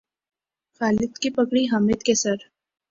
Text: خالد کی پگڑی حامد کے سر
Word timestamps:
خالد 0.81 1.13
کی 1.21 1.29
پگڑی 1.29 1.63
حامد 1.71 1.99
کے 2.03 2.15
سر 2.15 2.37